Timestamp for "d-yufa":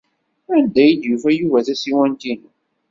1.01-1.29